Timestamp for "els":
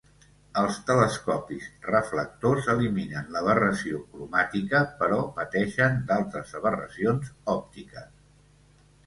0.59-0.77